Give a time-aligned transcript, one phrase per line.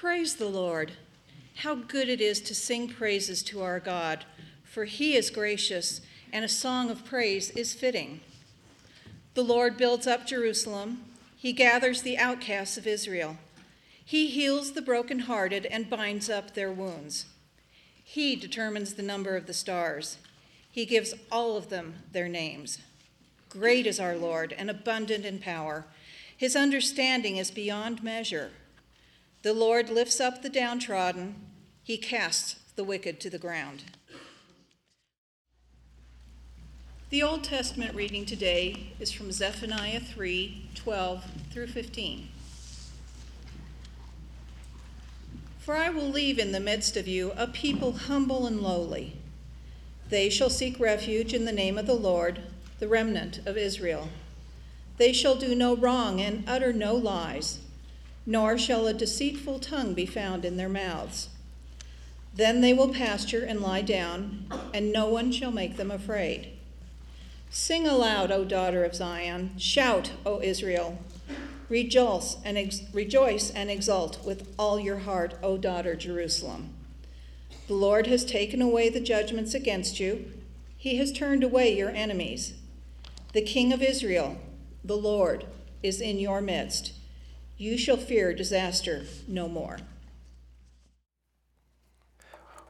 [0.00, 0.92] Praise the Lord.
[1.54, 4.26] How good it is to sing praises to our God,
[4.62, 6.02] for he is gracious,
[6.34, 8.20] and a song of praise is fitting.
[9.32, 11.02] The Lord builds up Jerusalem,
[11.34, 13.38] he gathers the outcasts of Israel.
[14.04, 17.24] He heals the brokenhearted and binds up their wounds.
[18.04, 20.18] He determines the number of the stars.
[20.70, 22.80] He gives all of them their names.
[23.48, 25.86] Great is our Lord and abundant in power.
[26.36, 28.50] His understanding is beyond measure.
[29.42, 31.36] The Lord lifts up the downtrodden,
[31.82, 33.84] he casts the wicked to the ground.
[37.08, 42.28] The Old Testament reading today is from Zephaniah 3 12 through 15.
[45.60, 49.16] For I will leave in the midst of you a people humble and lowly.
[50.08, 52.40] They shall seek refuge in the name of the Lord,
[52.78, 54.08] the remnant of Israel.
[54.96, 57.58] They shall do no wrong and utter no lies,
[58.26, 61.28] nor shall a deceitful tongue be found in their mouths.
[62.34, 66.52] Then they will pasture and lie down, and no one shall make them afraid.
[67.48, 69.52] Sing aloud, O daughter of Zion.
[69.56, 70.98] Shout, O Israel.
[71.68, 76.74] Rejoice and, ex- rejoice and exult with all your heart, O daughter Jerusalem.
[77.68, 80.30] The Lord has taken away the judgments against you,
[80.76, 82.54] He has turned away your enemies.
[83.32, 84.38] The King of Israel,
[84.84, 85.46] the Lord,
[85.82, 86.92] is in your midst.
[87.58, 89.78] You shall fear disaster no more.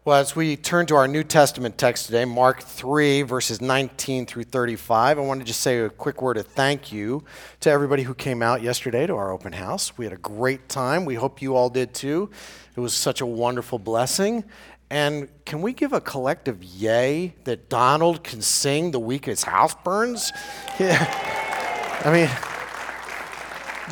[0.04, 4.44] Well, as we turn to our New Testament text today, Mark 3, verses 19 through
[4.44, 7.24] 35, I want to just say a quick word of thank you
[7.58, 9.98] to everybody who came out yesterday to our open house.
[9.98, 11.04] We had a great time.
[11.04, 12.30] We hope you all did too.
[12.76, 14.44] It was such a wonderful blessing.
[14.88, 19.74] And can we give a collective yay that Donald can sing the week his house
[19.82, 20.32] burns?
[20.78, 22.02] Yeah.
[22.04, 22.30] I mean,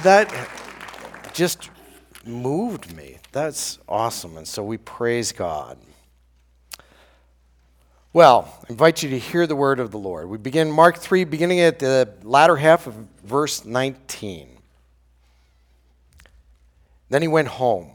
[0.04, 0.30] that
[1.34, 1.68] just
[2.24, 3.18] moved me.
[3.32, 4.38] That's awesome.
[4.38, 5.76] And so we praise God.
[8.12, 10.28] Well, I invite you to hear the word of the Lord.
[10.28, 14.48] We begin Mark 3, beginning at the latter half of verse 19.
[17.10, 17.90] Then he went home,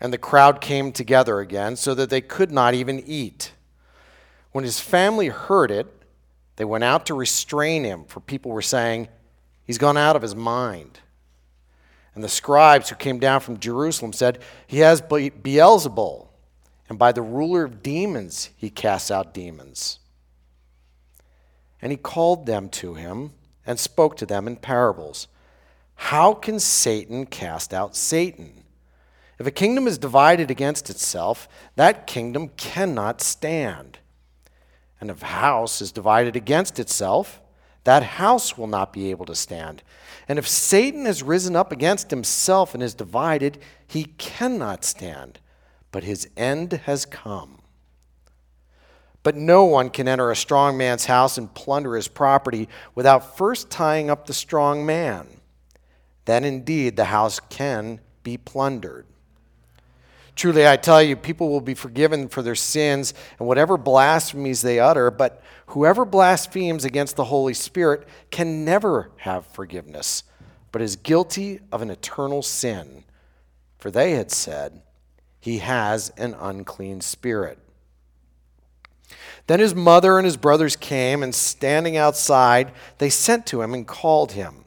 [0.00, 3.52] and the crowd came together again, so that they could not even eat.
[4.52, 5.86] When his family heard it,
[6.56, 9.08] they went out to restrain him, for people were saying,
[9.64, 11.00] He's gone out of his mind.
[12.14, 16.28] And the scribes who came down from Jerusalem said, He has Beelzebul
[16.92, 19.98] and by the ruler of demons he casts out demons.
[21.80, 23.32] And he called them to him
[23.66, 25.26] and spoke to them in parables.
[25.94, 28.64] How can Satan cast out Satan?
[29.38, 33.98] If a kingdom is divided against itself, that kingdom cannot stand.
[35.00, 37.40] And if a house is divided against itself,
[37.84, 39.82] that house will not be able to stand.
[40.28, 45.40] And if Satan has risen up against himself and is divided, he cannot stand
[45.92, 47.58] but his end has come.
[49.22, 53.70] But no one can enter a strong man's house and plunder his property without first
[53.70, 55.28] tying up the strong man.
[56.24, 59.06] Then indeed the house can be plundered.
[60.34, 64.80] Truly, I tell you, people will be forgiven for their sins and whatever blasphemies they
[64.80, 70.24] utter, but whoever blasphemes against the Holy Spirit can never have forgiveness,
[70.70, 73.04] but is guilty of an eternal sin.
[73.78, 74.82] For they had said,
[75.38, 77.58] he has an unclean spirit.
[79.48, 83.86] Then his mother and his brothers came, and standing outside, they sent to him and
[83.86, 84.64] called him.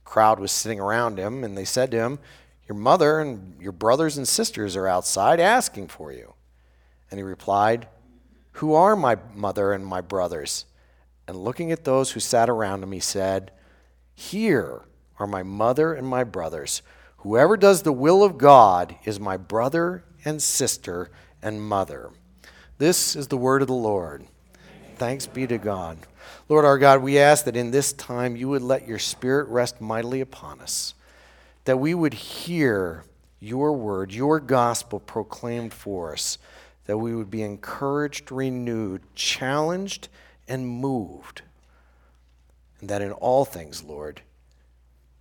[0.00, 2.18] A crowd was sitting around him, and they said to him,
[2.68, 6.34] Your mother and your brothers and sisters are outside asking for you.
[7.10, 7.88] And he replied,
[8.52, 10.66] Who are my mother and my brothers?
[11.26, 13.52] And looking at those who sat around him, he said,
[14.14, 14.82] Here
[15.18, 16.82] are my mother and my brothers.
[17.18, 21.10] Whoever does the will of God is my brother and sister
[21.42, 22.10] and mother.
[22.78, 24.24] This is the word of the Lord.
[24.96, 25.98] Thanks be to God.
[26.48, 29.80] Lord our God, we ask that in this time you would let your spirit rest
[29.80, 30.94] mightily upon us,
[31.68, 33.04] that we would hear
[33.40, 36.38] your word, your gospel proclaimed for us,
[36.86, 40.08] that we would be encouraged, renewed, challenged,
[40.48, 41.42] and moved,
[42.80, 44.22] and that in all things, Lord,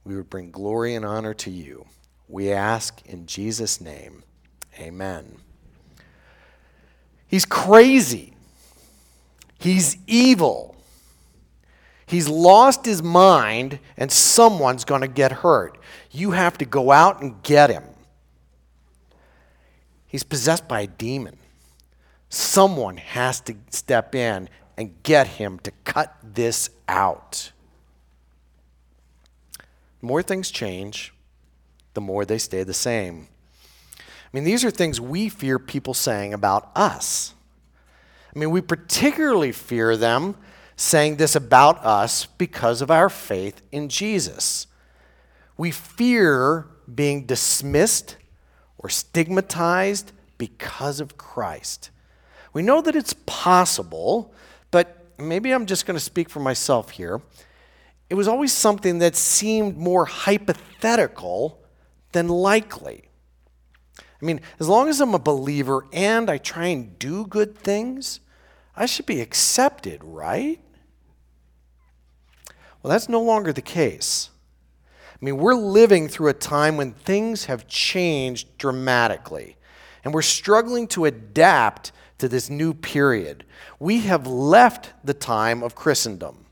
[0.05, 1.85] we would bring glory and honor to you.
[2.29, 4.23] We ask in Jesus' name.
[4.79, 5.39] Amen.
[7.27, 8.35] He's crazy.
[9.59, 10.76] He's evil.
[12.07, 15.77] He's lost his mind, and someone's going to get hurt.
[16.09, 17.83] You have to go out and get him.
[20.07, 21.37] He's possessed by a demon.
[22.29, 27.51] Someone has to step in and get him to cut this out
[29.99, 31.13] the more things change,
[31.93, 33.27] the more they stay the same.
[33.99, 37.33] I mean, these are things we fear people saying about us.
[38.35, 40.35] I mean, we particularly fear them
[40.77, 44.67] saying this about us because of our faith in Jesus.
[45.57, 48.15] We fear being dismissed
[48.77, 51.89] or stigmatized because of Christ.
[52.53, 54.33] We know that it's possible,
[54.69, 57.21] but maybe I'm just going to speak for myself here.
[58.09, 61.59] It was always something that seemed more hypothetical
[62.11, 63.09] than likely.
[63.99, 68.19] I mean, as long as I'm a believer and I try and do good things,
[68.75, 70.59] I should be accepted, right?
[72.81, 74.29] Well, that's no longer the case.
[75.19, 79.57] I mean, we're living through a time when things have changed dramatically,
[80.03, 83.43] and we're struggling to adapt to this new period.
[83.79, 86.45] We have left the time of Christendom.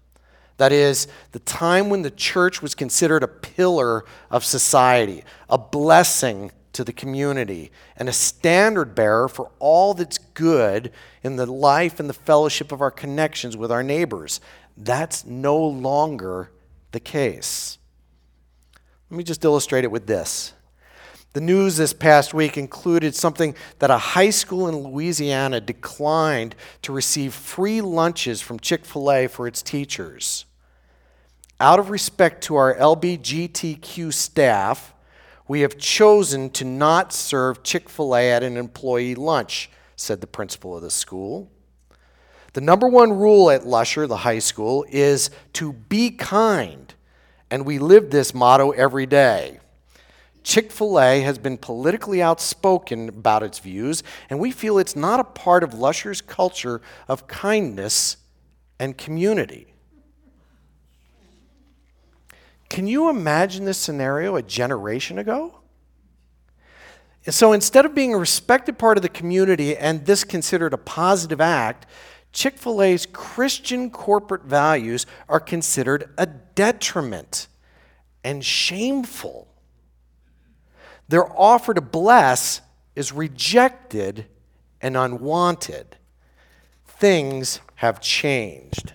[0.57, 6.51] That is, the time when the church was considered a pillar of society, a blessing
[6.73, 10.91] to the community, and a standard bearer for all that's good
[11.23, 14.39] in the life and the fellowship of our connections with our neighbors.
[14.77, 16.51] That's no longer
[16.91, 17.77] the case.
[19.09, 20.53] Let me just illustrate it with this.
[21.33, 26.93] The news this past week included something that a high school in Louisiana declined to
[26.93, 30.45] receive free lunches from Chick fil A for its teachers.
[31.59, 34.93] Out of respect to our LBGTQ staff,
[35.47, 40.27] we have chosen to not serve Chick fil A at an employee lunch, said the
[40.27, 41.51] principal of the school.
[42.55, 46.93] The number one rule at Lusher, the high school, is to be kind,
[47.51, 49.59] and we live this motto every day.
[50.41, 55.19] Chick fil A has been politically outspoken about its views, and we feel it's not
[55.19, 58.15] a part of Lusher's culture of kindness
[58.79, 59.73] and community.
[62.69, 65.59] Can you imagine this scenario a generation ago?
[67.27, 71.41] So instead of being a respected part of the community and this considered a positive
[71.41, 71.85] act,
[72.35, 77.47] Chick fil A's Christian corporate values are considered a detriment
[78.25, 79.47] and shameful.
[81.07, 82.59] Their offer to bless
[82.93, 84.25] is rejected
[84.81, 85.95] and unwanted.
[86.85, 88.91] Things have changed.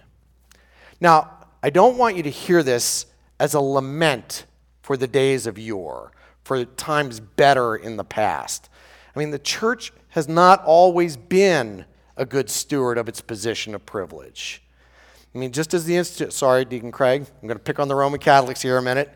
[1.00, 3.06] Now, I don't want you to hear this
[3.38, 4.44] as a lament
[4.82, 6.12] for the days of yore,
[6.44, 8.68] for times better in the past.
[9.16, 11.86] I mean, the church has not always been
[12.20, 14.62] a good steward of its position of privilege.
[15.34, 17.94] I mean, just as the institute, sorry, Deacon Craig, I'm going to pick on the
[17.94, 19.10] Roman Catholics here a minute.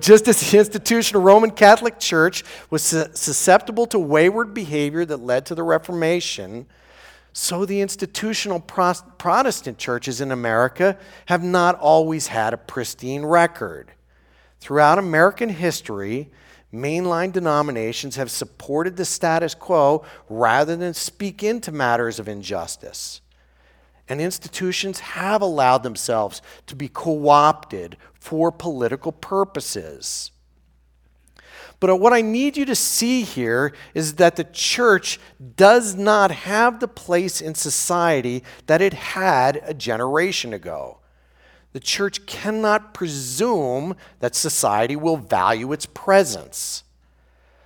[0.00, 5.46] Just as the institution of Roman Catholic Church was susceptible to wayward behavior that led
[5.46, 6.66] to the Reformation,
[7.32, 13.92] so the institutional Protestant churches in America have not always had a pristine record.
[14.60, 16.30] Throughout American history,
[16.74, 23.20] mainline denominations have supported the status quo rather than speak into matters of injustice.
[24.08, 30.30] And institutions have allowed themselves to be co opted for political purposes.
[31.80, 35.18] But what I need you to see here is that the church
[35.56, 40.98] does not have the place in society that it had a generation ago.
[41.74, 46.84] The church cannot presume that society will value its presence,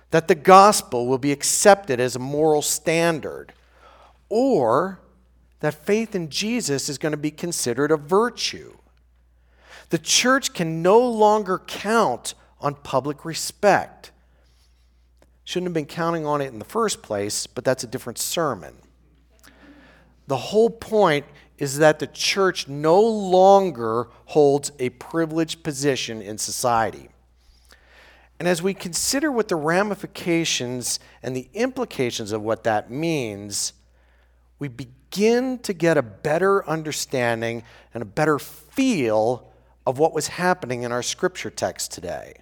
[0.09, 3.53] that the gospel will be accepted as a moral standard,
[4.27, 4.99] or
[5.59, 8.77] that faith in Jesus is going to be considered a virtue.
[9.89, 14.11] The church can no longer count on public respect.
[15.43, 18.73] Shouldn't have been counting on it in the first place, but that's a different sermon.
[20.25, 21.25] The whole point
[21.59, 27.09] is that the church no longer holds a privileged position in society.
[28.39, 33.73] And as we consider what the ramifications and the implications of what that means,
[34.57, 37.63] we begin to get a better understanding
[37.93, 39.51] and a better feel
[39.85, 42.41] of what was happening in our scripture text today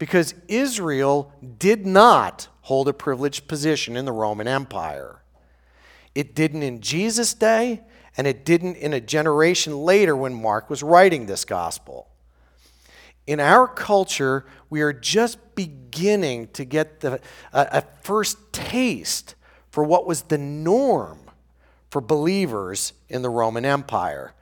[0.00, 5.19] because Israel did not hold a privileged position in the Roman Empire.
[6.20, 7.80] It didn't in Jesus' day,
[8.14, 12.10] and it didn't in a generation later when Mark was writing this gospel.
[13.26, 17.22] In our culture, we are just beginning to get the,
[17.54, 19.34] a, a first taste
[19.70, 21.20] for what was the norm
[21.88, 24.34] for believers in the Roman Empire.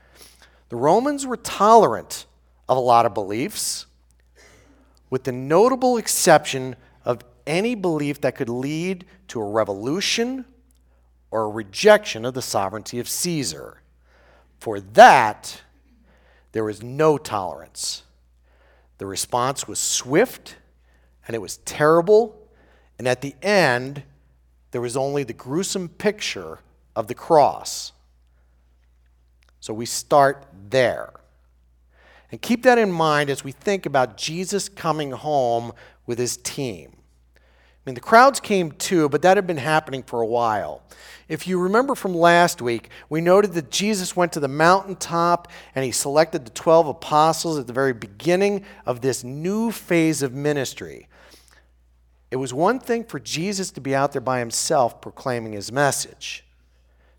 [0.70, 2.26] The Romans were tolerant
[2.68, 3.86] of a lot of beliefs
[5.10, 10.44] with the notable exception of any belief that could lead to a revolution
[11.30, 13.82] or a rejection of the sovereignty of Caesar.
[14.58, 15.62] For that,
[16.52, 18.02] there was no tolerance.
[18.98, 20.56] The response was swift
[21.26, 22.34] and it was terrible
[22.98, 24.02] And at the end,
[24.72, 26.58] there was only the gruesome picture
[26.96, 27.92] of the cross.
[29.60, 31.12] So we start there.
[32.30, 35.72] And keep that in mind as we think about Jesus coming home
[36.06, 36.97] with his team.
[37.84, 40.82] I mean, the crowds came too, but that had been happening for a while.
[41.28, 45.84] If you remember from last week, we noted that Jesus went to the mountaintop and
[45.84, 51.08] he selected the 12 apostles at the very beginning of this new phase of ministry.
[52.30, 56.44] It was one thing for Jesus to be out there by himself proclaiming his message,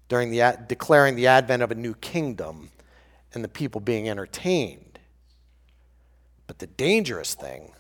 [0.07, 2.69] during the, declaring the advent of a new kingdom
[3.33, 4.99] and the people being entertained.
[6.47, 7.73] But the dangerous thing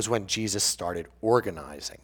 [0.00, 1.98] was when Jesus started organizing.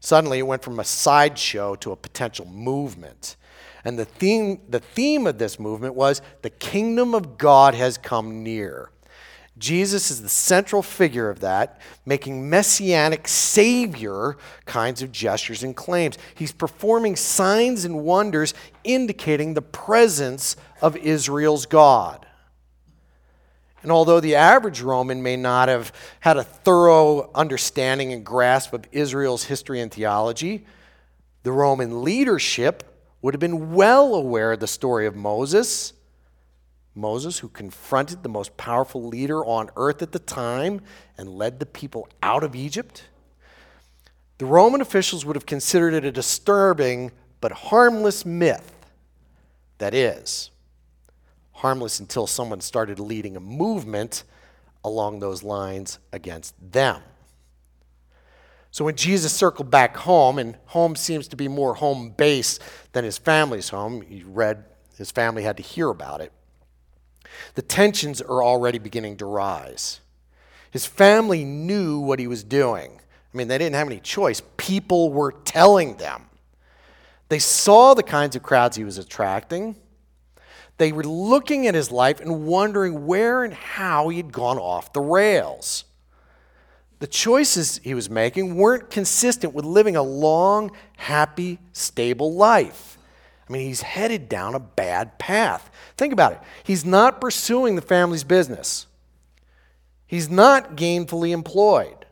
[0.00, 3.36] Suddenly, it went from a sideshow to a potential movement.
[3.84, 8.42] And the theme, the theme of this movement was the kingdom of God has come
[8.42, 8.90] near.
[9.58, 14.36] Jesus is the central figure of that, making messianic savior
[14.66, 16.18] kinds of gestures and claims.
[16.34, 22.26] He's performing signs and wonders indicating the presence of Israel's God.
[23.84, 28.86] And although the average Roman may not have had a thorough understanding and grasp of
[28.92, 30.64] Israel's history and theology,
[31.42, 32.82] the Roman leadership
[33.20, 35.92] would have been well aware of the story of Moses.
[36.94, 40.80] Moses, who confronted the most powerful leader on earth at the time
[41.18, 43.04] and led the people out of Egypt.
[44.38, 47.12] The Roman officials would have considered it a disturbing
[47.42, 48.72] but harmless myth.
[49.76, 50.50] That is,
[51.54, 54.24] harmless until someone started leading a movement
[54.84, 57.00] along those lines against them.
[58.70, 62.58] So when Jesus circled back home, and home seems to be more home base
[62.92, 64.64] than his family's home, he read
[64.98, 66.32] his family had to hear about it.
[67.54, 70.00] The tensions are already beginning to rise.
[70.70, 73.00] His family knew what he was doing.
[73.32, 74.42] I mean, they didn't have any choice.
[74.56, 76.26] People were telling them.
[77.28, 79.76] They saw the kinds of crowds he was attracting.
[80.78, 84.92] They were looking at his life and wondering where and how he had gone off
[84.92, 85.84] the rails.
[86.98, 92.98] The choices he was making weren't consistent with living a long, happy, stable life.
[93.48, 95.70] I mean, he's headed down a bad path.
[95.96, 96.40] Think about it.
[96.64, 98.86] He's not pursuing the family's business,
[100.06, 102.06] he's not gainfully employed.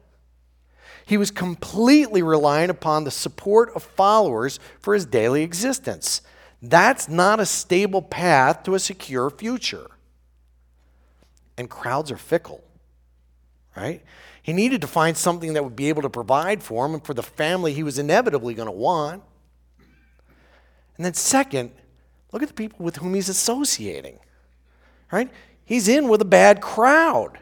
[1.04, 6.23] He was completely reliant upon the support of followers for his daily existence.
[6.62, 9.90] That's not a stable path to a secure future.
[11.59, 12.62] And crowds are fickle,
[13.76, 14.02] right?
[14.42, 17.14] He needed to find something that would be able to provide for him and for
[17.14, 19.23] the family he was inevitably going to want.
[20.97, 21.73] And then, second,
[22.33, 24.19] look at the people with whom he's associating,
[25.11, 25.31] right?
[25.64, 27.38] He's in with a bad crowd.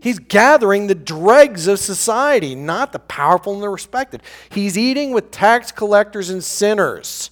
[0.00, 4.22] He's gathering the dregs of society, not the powerful and the respected.
[4.50, 7.30] He's eating with tax collectors and sinners.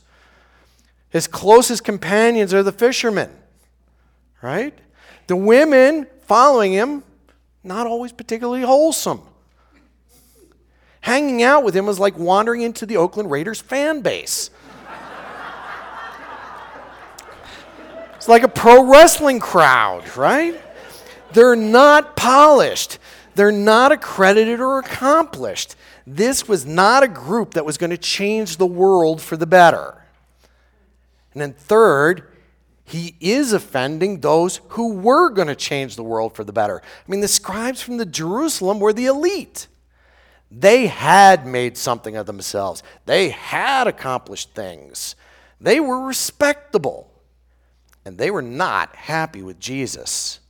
[1.11, 3.31] His closest companions are the fishermen,
[4.43, 4.77] right?
[5.27, 7.03] The women following him,
[7.65, 9.23] not always particularly wholesome.
[11.01, 14.51] Hanging out with him was like wandering into the Oakland Raiders fan base.
[18.17, 20.61] it's like a pro wrestling crowd, right?
[21.33, 22.99] They're not polished.
[23.35, 25.77] They're not accredited or accomplished.
[26.07, 29.98] This was not a group that was going to change the world for the better.
[31.39, 32.33] And then, third,
[32.83, 36.83] he is offending those who were going to change the world for the better.
[36.83, 39.69] I mean, the scribes from the Jerusalem were the elite.
[40.51, 45.15] They had made something of themselves, they had accomplished things,
[45.61, 47.09] they were respectable,
[48.05, 50.41] and they were not happy with Jesus.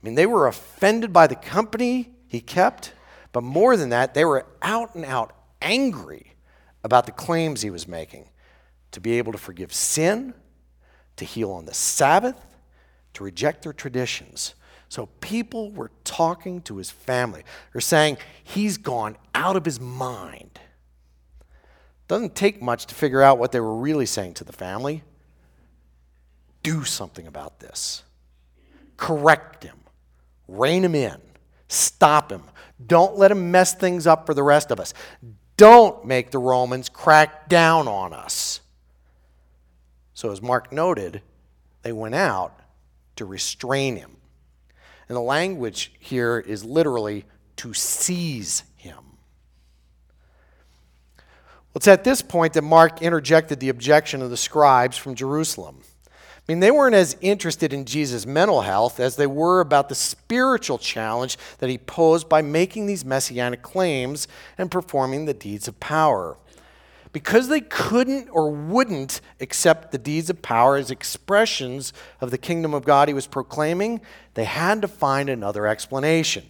[0.00, 2.92] I mean, they were offended by the company he kept,
[3.32, 6.34] but more than that, they were out and out angry
[6.84, 8.28] about the claims he was making
[8.94, 10.32] to be able to forgive sin,
[11.16, 12.36] to heal on the Sabbath,
[13.14, 14.54] to reject their traditions.
[14.88, 17.42] So people were talking to his family.
[17.72, 20.60] They're saying he's gone out of his mind.
[22.06, 25.02] Doesn't take much to figure out what they were really saying to the family.
[26.62, 28.04] Do something about this.
[28.96, 29.78] Correct him.
[30.46, 31.20] Rein him in.
[31.66, 32.44] Stop him.
[32.86, 34.94] Don't let him mess things up for the rest of us.
[35.56, 38.60] Don't make the Romans crack down on us.
[40.14, 41.22] So, as Mark noted,
[41.82, 42.58] they went out
[43.16, 44.16] to restrain him.
[45.08, 47.24] And the language here is literally
[47.56, 48.96] to seize him.
[51.16, 55.82] Well, it's at this point that Mark interjected the objection of the scribes from Jerusalem.
[56.46, 59.94] I mean, they weren't as interested in Jesus' mental health as they were about the
[59.94, 64.28] spiritual challenge that he posed by making these messianic claims
[64.58, 66.36] and performing the deeds of power.
[67.14, 72.74] Because they couldn't or wouldn't accept the deeds of power as expressions of the kingdom
[72.74, 74.02] of God he was proclaiming,
[74.34, 76.44] they had to find another explanation.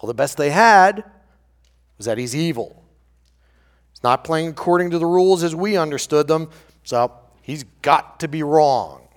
[0.00, 1.04] Well, the best they had
[1.98, 2.82] was that he's evil.
[3.92, 6.48] He's not playing according to the rules as we understood them,
[6.82, 7.12] so
[7.50, 9.08] He's got to be wrong.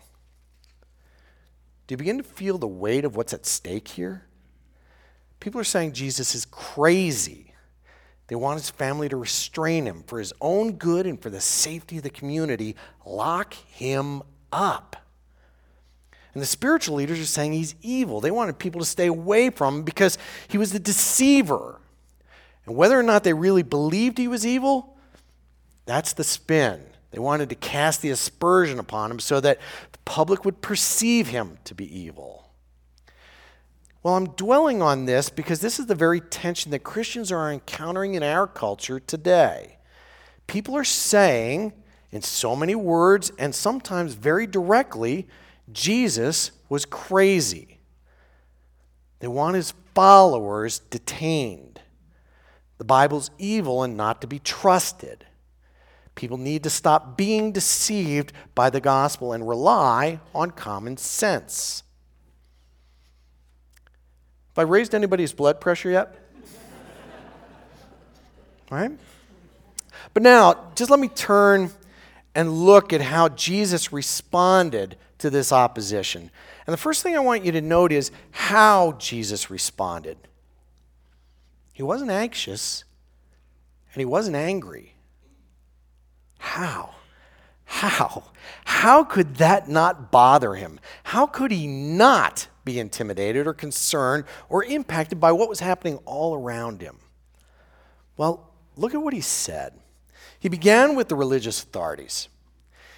[1.86, 4.26] Do you begin to feel the weight of what's at stake here?
[5.40, 7.53] People are saying Jesus is crazy.
[8.28, 11.98] They want his family to restrain him for his own good and for the safety
[11.98, 12.76] of the community.
[13.06, 14.96] Lock him up.
[16.34, 18.22] And the spiritual leaders are saying he's evil.
[18.22, 21.80] They wanted people to stay away from him because he was the deceiver.
[22.66, 24.98] And whether or not they really believed he was evil,
[25.86, 26.82] that's the spin.
[27.12, 29.60] They wanted to cast the aspersion upon him so that
[29.92, 32.43] the public would perceive him to be evil.
[34.04, 38.16] Well, I'm dwelling on this because this is the very tension that Christians are encountering
[38.16, 39.78] in our culture today.
[40.46, 41.72] People are saying,
[42.12, 45.26] in so many words and sometimes very directly,
[45.72, 47.80] Jesus was crazy.
[49.20, 51.80] They want his followers detained.
[52.78, 55.26] The Bible's evil and not to be trusted.
[56.16, 61.84] People need to stop being deceived by the gospel and rely on common sense.
[64.56, 66.16] Have I raised anybody's blood pressure yet?
[68.70, 68.92] right?
[70.14, 71.72] But now, just let me turn
[72.36, 76.30] and look at how Jesus responded to this opposition.
[76.68, 80.18] And the first thing I want you to note is how Jesus responded.
[81.74, 82.84] He wasn't anxious
[83.94, 84.94] and he wasn't angry.
[86.38, 86.92] How?
[87.66, 88.32] How?
[88.66, 90.80] How could that not bother him?
[91.04, 96.36] How could he not be intimidated or concerned or impacted by what was happening all
[96.36, 96.98] around him?
[98.18, 99.74] Well, look at what he said.
[100.40, 102.30] He began with the religious authorities.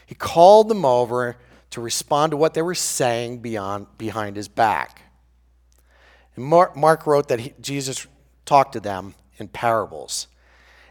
[0.05, 1.37] He called them over
[1.71, 5.01] to respond to what they were saying beyond, behind his back.
[6.35, 8.07] And Mark, Mark wrote that he, Jesus
[8.45, 10.27] talked to them in parables.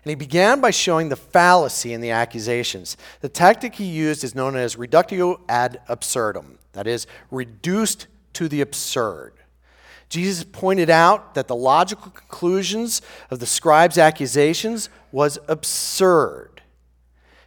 [0.05, 2.97] And he began by showing the fallacy in the accusations.
[3.21, 8.61] The tactic he used is known as reductio ad absurdum, that is, reduced to the
[8.61, 9.33] absurd.
[10.09, 16.63] Jesus pointed out that the logical conclusions of the scribes' accusations was absurd.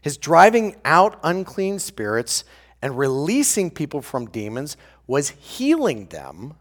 [0.02, 2.43] His driving out unclean spirits
[2.82, 6.56] and releasing people from demons was healing them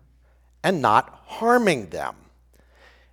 [0.62, 2.14] and not harming them.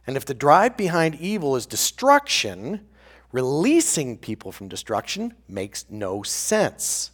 [0.06, 2.88] And if the drive behind evil is destruction,
[3.32, 7.12] releasing people from destruction makes no sense.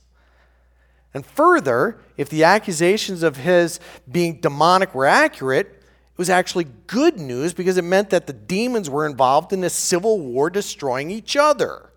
[1.14, 7.18] And further, if the accusations of his being demonic were accurate, it was actually good
[7.18, 11.36] news because it meant that the demons were involved in a civil war destroying each
[11.36, 11.90] other.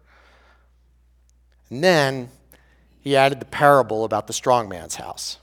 [1.68, 2.30] And then
[3.00, 5.38] he added the parable about the strong man's house.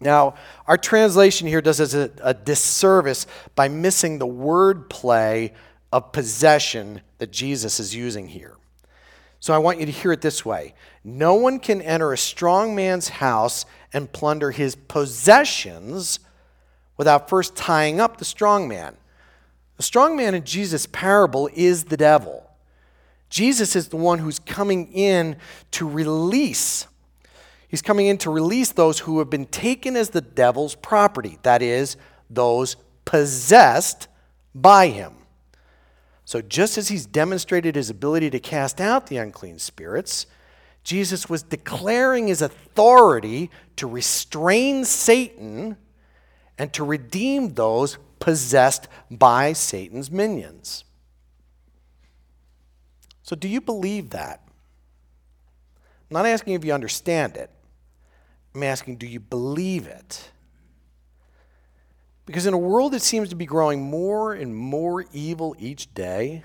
[0.00, 0.34] Now,
[0.66, 5.52] our translation here does us a, a disservice by missing the word play
[5.92, 8.56] of possession that Jesus is using here.
[9.44, 10.72] So I want you to hear it this way
[11.04, 16.18] No one can enter a strong man's house and plunder his possessions
[16.96, 18.96] without first tying up the strong man.
[19.76, 22.50] The strong man in Jesus' parable is the devil.
[23.28, 25.36] Jesus is the one who's coming in
[25.72, 26.86] to release
[27.68, 31.60] He's coming in to release those who have been taken as the devil's property, that
[31.60, 31.98] is,
[32.30, 34.08] those possessed
[34.54, 35.12] by him.
[36.24, 40.26] So, just as he's demonstrated his ability to cast out the unclean spirits,
[40.82, 45.76] Jesus was declaring his authority to restrain Satan
[46.58, 50.84] and to redeem those possessed by Satan's minions.
[53.22, 54.40] So, do you believe that?
[56.10, 57.50] I'm not asking if you understand it.
[58.54, 60.30] I'm asking, do you believe it?
[62.26, 66.44] Because in a world that seems to be growing more and more evil each day,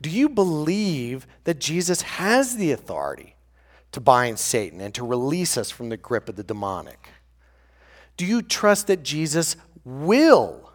[0.00, 3.34] do you believe that Jesus has the authority
[3.92, 7.08] to bind Satan and to release us from the grip of the demonic?
[8.16, 10.72] Do you trust that Jesus will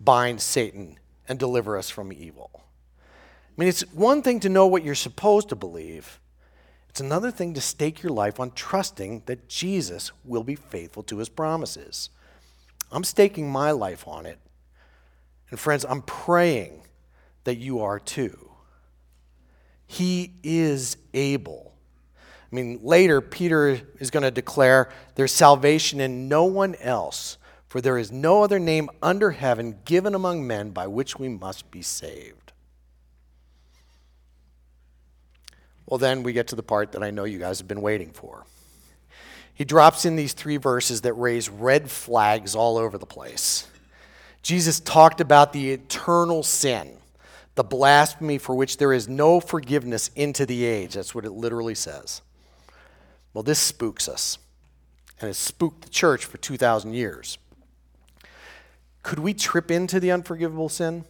[0.00, 2.50] bind Satan and deliver us from evil?
[2.54, 6.18] I mean, it's one thing to know what you're supposed to believe,
[6.88, 11.18] it's another thing to stake your life on trusting that Jesus will be faithful to
[11.18, 12.10] his promises.
[12.92, 14.38] I'm staking my life on it.
[15.50, 16.82] And friends, I'm praying
[17.44, 18.50] that you are too.
[19.86, 21.74] He is able.
[22.50, 27.80] I mean, later, Peter is going to declare there's salvation in no one else, for
[27.80, 31.82] there is no other name under heaven given among men by which we must be
[31.82, 32.52] saved.
[35.86, 38.12] Well, then we get to the part that I know you guys have been waiting
[38.12, 38.44] for.
[39.54, 43.68] He drops in these three verses that raise red flags all over the place.
[44.42, 46.96] Jesus talked about the eternal sin,
[47.54, 50.94] the blasphemy for which there is no forgiveness into the age.
[50.94, 52.22] That's what it literally says.
[53.34, 54.38] Well, this spooks us,
[55.20, 57.38] and it spooked the church for 2,000 years.
[59.02, 61.04] Could we trip into the unforgivable sin?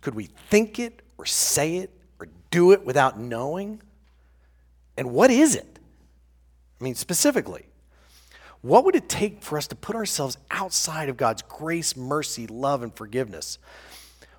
[0.00, 3.80] Could we think it or say it or do it without knowing?
[4.96, 5.71] And what is it?
[6.82, 7.64] I mean, specifically,
[8.60, 12.82] what would it take for us to put ourselves outside of God's grace, mercy, love,
[12.82, 13.58] and forgiveness?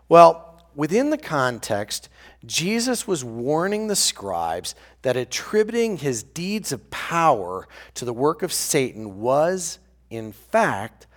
[0.09, 2.09] Well, within the context,
[2.45, 8.51] Jesus was warning the scribes that attributing his deeds of power to the work of
[8.51, 9.79] Satan was,
[10.09, 11.07] in fact,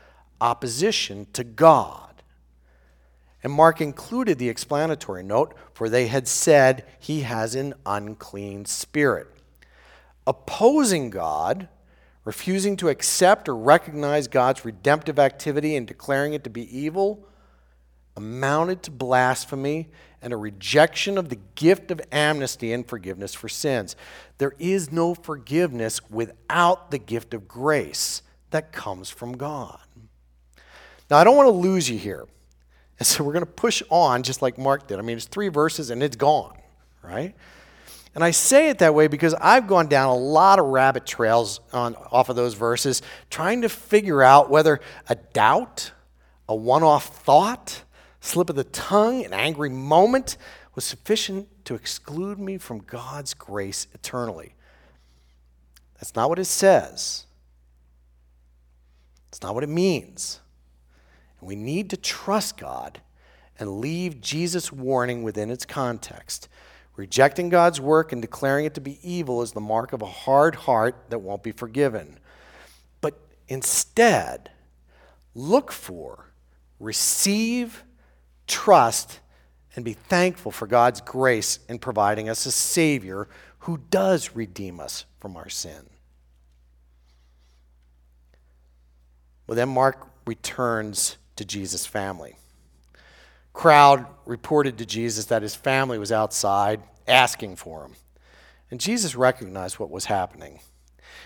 [0.41, 2.23] opposition to God.
[3.43, 9.36] And Mark included the explanatory note, for they had said he has an unclean spirit
[10.27, 11.69] opposing God,
[12.25, 17.27] refusing to accept or recognize God's redemptive activity and declaring it to be evil,
[18.17, 19.89] amounted to blasphemy
[20.23, 23.95] and a rejection of the gift of amnesty and forgiveness for sins.
[24.39, 29.79] There is no forgiveness without the gift of grace that comes from God.
[31.11, 32.27] Now, I don't want to lose you here.
[32.99, 34.99] And so we're going to push on just like Mark did.
[34.99, 36.57] I mean, it's three verses and it's gone,
[37.03, 37.35] right?
[38.17, 41.61] And I say it that way because I've gone down a lot of rabbit trails
[41.75, 45.93] on, off of those verses, trying to figure out whether a doubt,
[46.49, 47.83] a one off thought,
[48.21, 50.39] slip of the tongue, an angry moment
[50.75, 54.55] was sufficient to exclude me from God's grace eternally.
[55.97, 57.27] That's not what it says.
[59.29, 60.41] It's not what it means.
[61.39, 63.03] And we need to trust God
[63.59, 66.49] and leave Jesus' warning within its context.
[66.97, 70.55] Rejecting God's work and declaring it to be evil is the mark of a hard
[70.55, 72.19] heart that won't be forgiven.
[73.03, 74.51] But instead,
[75.35, 76.31] look for,
[76.81, 77.85] receive,
[78.47, 79.21] trust,
[79.75, 83.29] and be thankful for God's grace in providing us a Savior
[83.61, 85.91] who does redeem us from our sin.
[89.47, 92.37] Well, then Mark returns to Jesus' family
[93.57, 97.95] crowd reported to Jesus that his family was outside asking for him.
[98.71, 100.61] And Jesus recognized what was happening.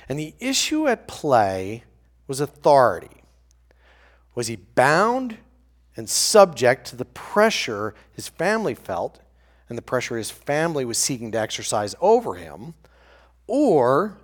[0.08, 1.82] And the issue at play
[2.28, 3.24] was authority.
[4.36, 5.38] Was he bound
[5.96, 9.18] and subject to the pressure his family felt
[9.68, 12.74] and the pressure his family was seeking to exercise over him?
[13.48, 14.18] Or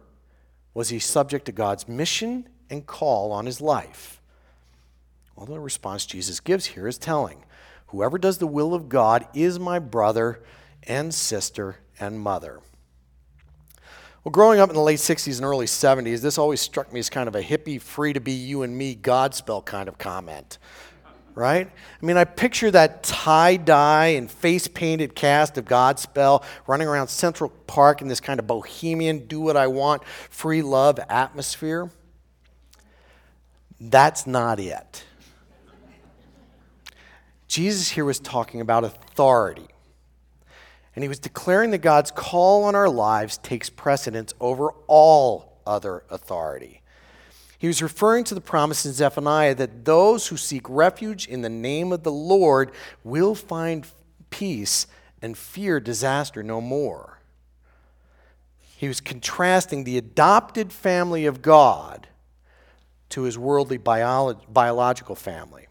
[0.74, 4.20] was he subject to God's mission and call on his life?
[5.34, 7.42] Well, the response Jesus gives here is telling.
[7.88, 10.42] Whoever does the will of God is my brother
[10.82, 12.60] and sister and mother.
[14.26, 17.08] Well, growing up in the late 60s and early 70s, this always struck me as
[17.08, 20.58] kind of a hippie, free to be you and me Godspell kind of comment,
[21.36, 21.70] right?
[21.70, 27.06] I mean, I picture that tie dye and face painted cast of Godspell running around
[27.06, 31.88] Central Park in this kind of bohemian, do what I want, free love atmosphere.
[33.80, 35.04] That's not it.
[37.48, 39.68] Jesus here was talking about authority.
[40.94, 46.04] And he was declaring that God's call on our lives takes precedence over all other
[46.10, 46.82] authority.
[47.58, 51.48] He was referring to the promise in Zephaniah that those who seek refuge in the
[51.48, 52.72] name of the Lord
[53.04, 53.86] will find
[54.30, 54.86] peace
[55.22, 57.20] and fear disaster no more.
[58.76, 62.08] He was contrasting the adopted family of God
[63.10, 65.66] to his worldly biolo- biological family.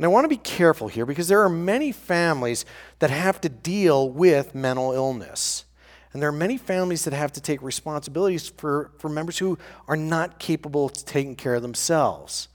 [0.00, 2.64] And I want to be careful here because there are many families
[3.00, 5.66] that have to deal with mental illness.
[6.14, 9.98] And there are many families that have to take responsibilities for, for members who are
[9.98, 12.48] not capable of taking care of themselves.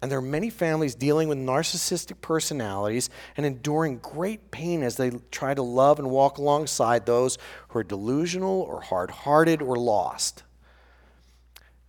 [0.00, 5.10] And there are many families dealing with narcissistic personalities and enduring great pain as they
[5.30, 7.36] try to love and walk alongside those
[7.68, 10.44] who are delusional or hard hearted or lost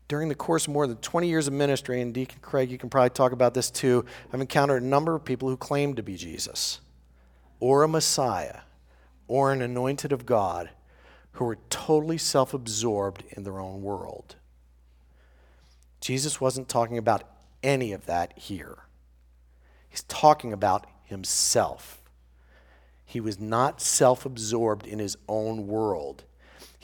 [0.07, 2.89] during the course of more than 20 years of ministry, and Deacon Craig, you can
[2.89, 6.15] probably talk about this too, I've encountered a number of people who claim to be
[6.15, 6.79] Jesus
[7.59, 8.61] or a Messiah
[9.27, 10.69] or an anointed of God
[11.33, 14.35] who are totally self absorbed in their own world.
[15.99, 17.23] Jesus wasn't talking about
[17.63, 18.77] any of that here.
[19.89, 22.01] He's talking about himself.
[23.05, 26.23] He was not self absorbed in his own world.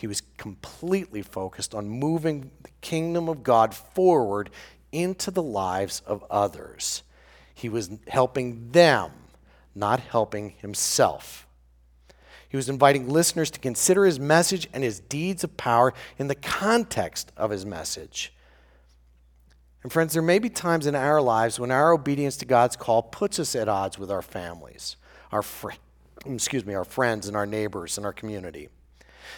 [0.01, 4.49] He was completely focused on moving the kingdom of God forward
[4.91, 7.03] into the lives of others.
[7.53, 9.11] He was helping them,
[9.75, 11.45] not helping himself.
[12.49, 16.33] He was inviting listeners to consider his message and his deeds of power in the
[16.33, 18.33] context of his message.
[19.83, 23.03] And friends, there may be times in our lives when our obedience to God's call
[23.03, 24.95] puts us at odds with our families,
[25.31, 25.73] our fr-
[26.25, 28.67] excuse me, our friends and our neighbors and our community.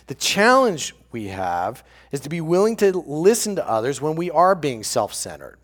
[0.08, 4.56] The challenge we have is to be willing to listen to others when we are
[4.56, 5.58] being self-centered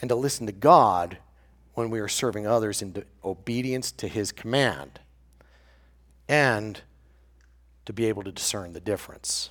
[0.00, 1.18] and to listen to God
[1.74, 5.00] when we are serving others in obedience to his command
[6.28, 6.80] and
[7.86, 9.50] to be able to discern the difference.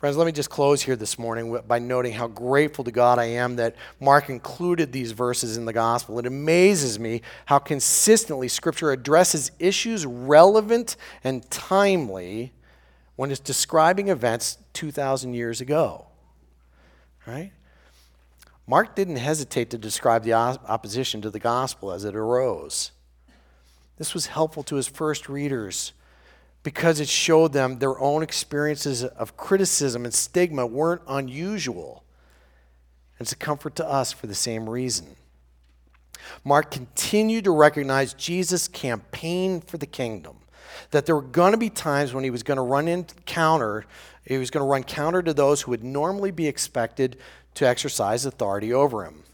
[0.00, 3.26] Friends, let me just close here this morning by noting how grateful to God I
[3.26, 6.18] am that Mark included these verses in the gospel.
[6.18, 12.54] It amazes me how consistently Scripture addresses issues relevant and timely
[13.16, 16.06] when it's describing events 2,000 years ago.
[17.26, 17.52] Right?
[18.66, 22.92] Mark didn't hesitate to describe the opposition to the gospel as it arose.
[23.98, 25.92] This was helpful to his first readers
[26.62, 32.04] because it showed them their own experiences of criticism and stigma weren't unusual.
[33.18, 35.16] It's a comfort to us for the same reason.
[36.44, 40.36] Mark continued to recognize Jesus' campaign for the kingdom.
[40.90, 43.84] That there were going to be times when he was going to run counter,
[44.24, 47.16] he was going to run counter to those who would normally be expected
[47.54, 49.24] to exercise authority over him.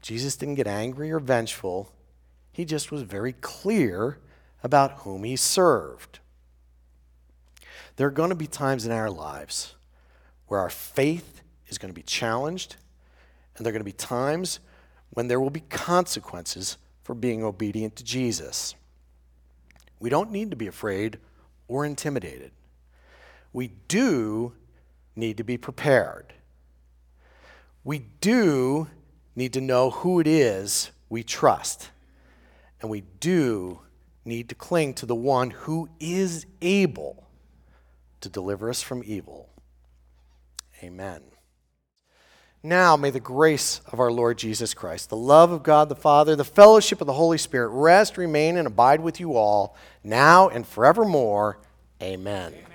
[0.00, 1.92] Jesus didn't get angry or vengeful,
[2.50, 4.18] he just was very clear
[4.62, 6.18] about whom he served.
[7.96, 9.74] There are going to be times in our lives
[10.46, 12.76] where our faith is going to be challenged,
[13.56, 14.60] and there are going to be times
[15.10, 18.74] when there will be consequences for being obedient to Jesus.
[20.00, 21.18] We don't need to be afraid
[21.68, 22.50] or intimidated.
[23.52, 24.54] We do
[25.14, 26.32] need to be prepared.
[27.84, 28.88] We do
[29.36, 31.90] need to know who it is we trust.
[32.80, 33.80] And we do
[34.24, 37.28] need to cling to the one who is able
[38.22, 39.50] to deliver us from evil.
[40.82, 41.22] Amen.
[42.62, 46.36] Now may the grace of our Lord Jesus Christ, the love of God the Father,
[46.36, 50.66] the fellowship of the Holy Spirit rest, remain, and abide with you all, now and
[50.66, 51.58] forevermore.
[52.00, 52.52] Amen.
[52.52, 52.71] Amen.